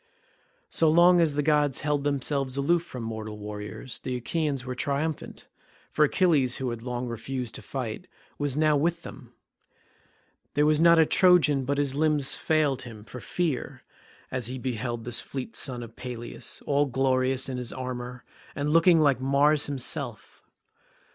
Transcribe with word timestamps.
So 0.71 0.89
long 0.89 1.21
as 1.21 1.35
the 1.35 1.43
gods 1.43 1.81
held 1.81 2.03
themselves 2.05 2.57
aloof 2.57 2.81
from 2.81 3.03
mortal 3.03 3.37
warriors 3.37 3.99
the 3.99 4.15
Achaeans 4.15 4.65
were 4.65 4.73
triumphant, 4.73 5.45
for 5.91 6.05
Achilles 6.05 6.57
who 6.57 6.71
had 6.71 6.81
long 6.81 7.07
refused 7.07 7.53
to 7.53 7.61
fight 7.61 8.07
was 8.39 8.57
now 8.57 8.75
with 8.75 9.03
them. 9.03 9.31
There 10.55 10.65
was 10.65 10.81
not 10.81 10.97
a 10.97 11.05
Trojan 11.05 11.65
but 11.65 11.77
his 11.77 11.93
limbs 11.93 12.35
failed 12.35 12.81
him 12.81 13.03
for 13.03 13.19
fear 13.19 13.83
as 14.31 14.47
he 14.47 14.57
beheld 14.57 15.03
the 15.03 15.11
fleet 15.11 15.55
son 15.55 15.83
of 15.83 15.95
Peleus 15.95 16.63
all 16.65 16.87
glorious 16.87 17.47
in 17.47 17.57
his 17.59 17.71
armour, 17.71 18.23
and 18.55 18.71
looking 18.71 19.01
like 19.01 19.21
Mars 19.21 19.67
himself. 19.67 20.41